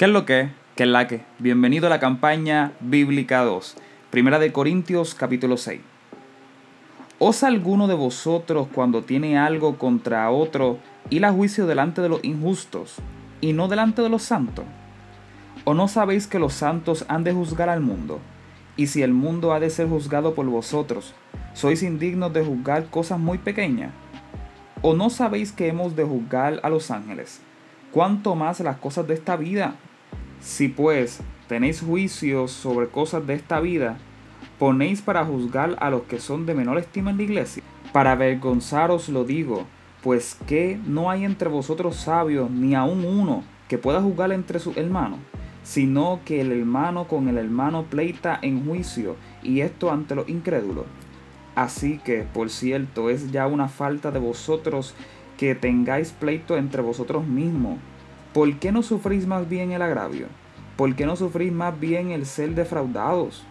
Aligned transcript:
¿Qué 0.00 0.06
es 0.06 0.12
lo 0.12 0.24
que? 0.24 0.48
¿Qué 0.76 0.84
es 0.84 0.88
la 0.88 1.06
que? 1.06 1.20
Bienvenido 1.40 1.86
a 1.86 1.90
la 1.90 2.00
campaña 2.00 2.72
Bíblica 2.80 3.44
2, 3.44 3.76
Primera 4.08 4.38
de 4.38 4.50
Corintios 4.50 5.14
capítulo 5.14 5.58
6. 5.58 5.78
¿Osa 7.18 7.48
alguno 7.48 7.86
de 7.86 7.92
vosotros 7.92 8.68
cuando 8.74 9.02
tiene 9.02 9.38
algo 9.38 9.76
contra 9.76 10.30
otro 10.30 10.78
ir 11.10 11.26
a 11.26 11.32
juicio 11.32 11.66
delante 11.66 12.00
de 12.00 12.08
los 12.08 12.24
injustos 12.24 12.96
y 13.42 13.52
no 13.52 13.68
delante 13.68 14.00
de 14.00 14.08
los 14.08 14.22
santos? 14.22 14.64
¿O 15.64 15.74
no 15.74 15.86
sabéis 15.86 16.26
que 16.26 16.38
los 16.38 16.54
santos 16.54 17.04
han 17.08 17.22
de 17.22 17.34
juzgar 17.34 17.68
al 17.68 17.82
mundo? 17.82 18.20
Y 18.78 18.86
si 18.86 19.02
el 19.02 19.12
mundo 19.12 19.52
ha 19.52 19.60
de 19.60 19.68
ser 19.68 19.86
juzgado 19.86 20.34
por 20.34 20.46
vosotros, 20.46 21.12
¿sois 21.52 21.82
indignos 21.82 22.32
de 22.32 22.42
juzgar 22.42 22.86
cosas 22.86 23.18
muy 23.18 23.36
pequeñas? 23.36 23.92
¿O 24.80 24.94
no 24.94 25.10
sabéis 25.10 25.52
que 25.52 25.68
hemos 25.68 25.94
de 25.94 26.04
juzgar 26.04 26.58
a 26.62 26.70
los 26.70 26.90
ángeles? 26.90 27.42
¿Cuánto 27.92 28.34
más 28.34 28.60
las 28.60 28.78
cosas 28.78 29.06
de 29.06 29.12
esta 29.12 29.36
vida? 29.36 29.74
Si 30.40 30.68
pues 30.68 31.20
tenéis 31.48 31.82
juicios 31.82 32.50
sobre 32.50 32.88
cosas 32.88 33.26
de 33.26 33.34
esta 33.34 33.60
vida, 33.60 33.98
ponéis 34.58 35.02
para 35.02 35.24
juzgar 35.24 35.76
a 35.80 35.90
los 35.90 36.02
que 36.02 36.18
son 36.18 36.46
de 36.46 36.54
menor 36.54 36.78
estima 36.78 37.10
en 37.10 37.18
la 37.18 37.22
iglesia. 37.24 37.62
Para 37.92 38.12
avergonzaros 38.12 39.10
lo 39.10 39.24
digo, 39.24 39.66
pues 40.02 40.38
que 40.46 40.80
no 40.86 41.10
hay 41.10 41.24
entre 41.24 41.50
vosotros 41.50 41.96
sabios 41.96 42.50
ni 42.50 42.74
aun 42.74 43.04
uno 43.04 43.44
que 43.68 43.76
pueda 43.76 44.00
juzgar 44.00 44.32
entre 44.32 44.60
sus 44.60 44.78
hermanos, 44.78 45.18
sino 45.62 46.20
que 46.24 46.40
el 46.40 46.52
hermano 46.52 47.06
con 47.06 47.28
el 47.28 47.36
hermano 47.36 47.84
pleita 47.84 48.38
en 48.40 48.64
juicio, 48.64 49.16
y 49.42 49.60
esto 49.60 49.92
ante 49.92 50.14
los 50.14 50.28
incrédulos. 50.28 50.86
Así 51.54 52.00
que, 52.02 52.22
por 52.22 52.48
cierto, 52.48 53.10
es 53.10 53.30
ya 53.30 53.46
una 53.46 53.68
falta 53.68 54.10
de 54.10 54.20
vosotros 54.20 54.94
que 55.36 55.54
tengáis 55.54 56.12
pleito 56.12 56.56
entre 56.56 56.80
vosotros 56.80 57.26
mismos 57.26 57.78
¿Por 58.32 58.60
qué 58.60 58.70
no 58.70 58.84
sufrís 58.84 59.26
más 59.26 59.48
bien 59.48 59.72
el 59.72 59.82
agravio? 59.82 60.28
¿Por 60.80 60.94
qué 60.94 61.04
no 61.04 61.14
sufrís 61.14 61.52
más 61.52 61.78
bien 61.78 62.10
el 62.10 62.24
ser 62.24 62.54
defraudados? 62.54 63.44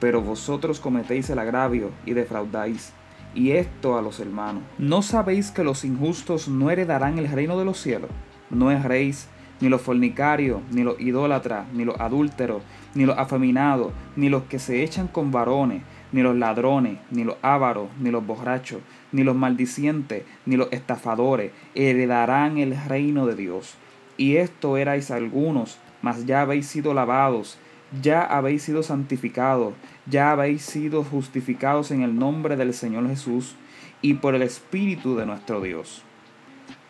Pero 0.00 0.22
vosotros 0.22 0.80
cometéis 0.80 1.28
el 1.28 1.38
agravio 1.38 1.90
y 2.06 2.14
defraudáis, 2.14 2.94
y 3.34 3.50
esto 3.50 3.98
a 3.98 4.00
los 4.00 4.20
hermanos. 4.20 4.62
¿No 4.78 5.02
sabéis 5.02 5.50
que 5.50 5.62
los 5.62 5.84
injustos 5.84 6.48
no 6.48 6.70
heredarán 6.70 7.18
el 7.18 7.28
reino 7.28 7.58
de 7.58 7.66
los 7.66 7.78
cielos? 7.78 8.08
No 8.48 8.70
erréis, 8.70 9.28
ni 9.60 9.68
los 9.68 9.82
fornicarios, 9.82 10.62
ni 10.70 10.82
los 10.82 10.98
idólatras, 10.98 11.70
ni 11.74 11.84
los 11.84 12.00
adúlteros, 12.00 12.62
ni 12.94 13.04
los 13.04 13.18
afeminados, 13.18 13.92
ni 14.16 14.30
los 14.30 14.44
que 14.44 14.58
se 14.58 14.82
echan 14.82 15.08
con 15.08 15.30
varones, 15.30 15.82
ni 16.10 16.22
los 16.22 16.36
ladrones, 16.36 16.96
ni 17.10 17.22
los 17.22 17.36
ávaros, 17.42 17.90
ni 18.00 18.10
los 18.10 18.26
borrachos, 18.26 18.80
ni 19.12 19.24
los 19.24 19.36
maldicientes, 19.36 20.24
ni 20.46 20.56
los 20.56 20.72
estafadores 20.72 21.52
heredarán 21.74 22.56
el 22.56 22.74
reino 22.88 23.26
de 23.26 23.34
Dios 23.34 23.76
y 24.16 24.36
esto 24.36 24.76
erais 24.76 25.10
algunos, 25.10 25.78
mas 26.06 26.24
ya 26.24 26.42
habéis 26.42 26.68
sido 26.68 26.94
lavados, 26.94 27.58
ya 28.00 28.22
habéis 28.22 28.62
sido 28.62 28.84
santificados, 28.84 29.74
ya 30.08 30.30
habéis 30.30 30.62
sido 30.62 31.02
justificados 31.02 31.90
en 31.90 32.02
el 32.02 32.16
nombre 32.16 32.54
del 32.54 32.74
Señor 32.74 33.08
Jesús 33.08 33.56
y 34.02 34.14
por 34.14 34.36
el 34.36 34.42
Espíritu 34.42 35.16
de 35.16 35.26
nuestro 35.26 35.60
Dios. 35.60 36.04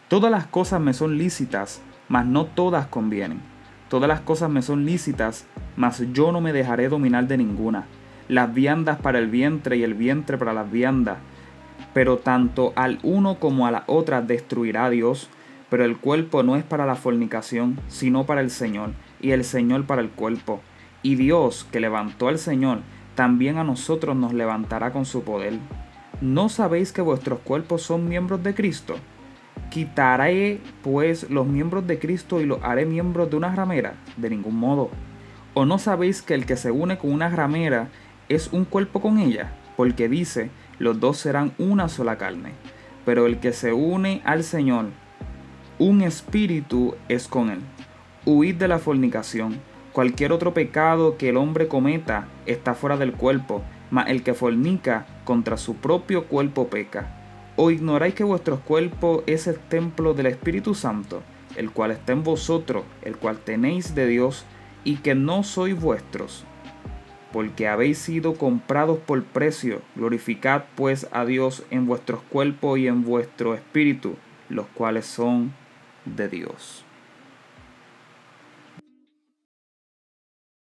Todas 0.08 0.30
las 0.30 0.46
cosas 0.46 0.82
me 0.82 0.92
son 0.92 1.16
lícitas, 1.16 1.80
mas 2.10 2.26
no 2.26 2.44
todas 2.44 2.88
convienen. 2.88 3.40
Todas 3.88 4.06
las 4.06 4.20
cosas 4.20 4.50
me 4.50 4.60
son 4.60 4.84
lícitas, 4.84 5.46
mas 5.76 6.04
yo 6.12 6.30
no 6.30 6.42
me 6.42 6.52
dejaré 6.52 6.90
dominar 6.90 7.26
de 7.26 7.38
ninguna. 7.38 7.86
Las 8.28 8.52
viandas 8.52 8.98
para 8.98 9.18
el 9.18 9.30
vientre 9.30 9.78
y 9.78 9.82
el 9.82 9.94
vientre 9.94 10.36
para 10.36 10.52
las 10.52 10.70
viandas. 10.70 11.16
Pero 11.94 12.18
tanto 12.18 12.74
al 12.76 12.98
uno 13.02 13.38
como 13.38 13.66
a 13.66 13.70
la 13.70 13.84
otra 13.86 14.20
destruirá 14.20 14.90
Dios 14.90 15.30
pero 15.70 15.84
el 15.84 15.96
cuerpo 15.96 16.42
no 16.42 16.56
es 16.56 16.64
para 16.64 16.86
la 16.86 16.94
fornicación, 16.94 17.78
sino 17.88 18.24
para 18.24 18.40
el 18.40 18.50
Señor, 18.50 18.90
y 19.20 19.32
el 19.32 19.44
Señor 19.44 19.86
para 19.86 20.02
el 20.02 20.10
cuerpo. 20.10 20.60
Y 21.02 21.16
Dios, 21.16 21.66
que 21.70 21.80
levantó 21.80 22.28
al 22.28 22.38
Señor, 22.38 22.80
también 23.14 23.58
a 23.58 23.64
nosotros 23.64 24.14
nos 24.16 24.32
levantará 24.32 24.92
con 24.92 25.04
su 25.04 25.22
poder. 25.22 25.54
¿No 26.20 26.48
sabéis 26.48 26.92
que 26.92 27.02
vuestros 27.02 27.40
cuerpos 27.40 27.82
son 27.82 28.08
miembros 28.08 28.42
de 28.42 28.54
Cristo? 28.54 28.96
¿Quitaré 29.70 30.60
pues 30.82 31.28
los 31.30 31.46
miembros 31.46 31.86
de 31.86 31.98
Cristo 31.98 32.40
y 32.40 32.46
los 32.46 32.62
haré 32.62 32.86
miembros 32.86 33.30
de 33.30 33.36
una 33.36 33.54
ramera? 33.54 33.94
De 34.16 34.30
ningún 34.30 34.56
modo. 34.56 34.90
¿O 35.54 35.64
no 35.64 35.78
sabéis 35.78 36.22
que 36.22 36.34
el 36.34 36.46
que 36.46 36.56
se 36.56 36.70
une 36.70 36.98
con 36.98 37.12
una 37.12 37.28
ramera 37.28 37.88
es 38.28 38.52
un 38.52 38.64
cuerpo 38.64 39.00
con 39.00 39.18
ella? 39.18 39.52
Porque 39.76 40.08
dice, 40.08 40.50
los 40.78 41.00
dos 41.00 41.18
serán 41.18 41.52
una 41.58 41.88
sola 41.88 42.16
carne. 42.18 42.52
Pero 43.04 43.26
el 43.26 43.38
que 43.38 43.52
se 43.52 43.72
une 43.72 44.22
al 44.24 44.44
Señor, 44.44 44.86
un 45.78 46.00
espíritu 46.00 46.94
es 47.06 47.28
con 47.28 47.50
él. 47.50 47.60
Huid 48.24 48.54
de 48.54 48.66
la 48.66 48.78
fornicación. 48.78 49.60
Cualquier 49.92 50.32
otro 50.32 50.54
pecado 50.54 51.18
que 51.18 51.28
el 51.28 51.36
hombre 51.36 51.68
cometa 51.68 52.28
está 52.46 52.74
fuera 52.74 52.96
del 52.96 53.12
cuerpo, 53.12 53.62
mas 53.90 54.08
el 54.08 54.22
que 54.22 54.32
fornica 54.32 55.06
contra 55.24 55.58
su 55.58 55.76
propio 55.76 56.28
cuerpo 56.28 56.68
peca. 56.68 57.52
¿O 57.56 57.70
ignoráis 57.70 58.14
que 58.14 58.24
vuestro 58.24 58.60
cuerpo 58.60 59.22
es 59.26 59.46
el 59.46 59.58
templo 59.58 60.14
del 60.14 60.26
Espíritu 60.26 60.74
Santo, 60.74 61.22
el 61.56 61.70
cual 61.70 61.90
está 61.90 62.12
en 62.12 62.22
vosotros, 62.22 62.84
el 63.02 63.18
cual 63.18 63.38
tenéis 63.38 63.94
de 63.94 64.06
Dios, 64.06 64.46
y 64.82 64.96
que 64.96 65.14
no 65.14 65.42
sois 65.42 65.78
vuestros? 65.78 66.44
Porque 67.34 67.68
habéis 67.68 67.98
sido 67.98 68.34
comprados 68.34 68.98
por 68.98 69.22
precio, 69.24 69.82
glorificad 69.94 70.64
pues 70.74 71.06
a 71.12 71.26
Dios 71.26 71.64
en 71.70 71.84
vuestros 71.84 72.22
cuerpos 72.22 72.78
y 72.78 72.88
en 72.88 73.04
vuestro 73.04 73.54
espíritu, 73.54 74.14
los 74.48 74.66
cuales 74.68 75.04
son 75.04 75.52
de 76.06 76.28
Dios. 76.28 76.85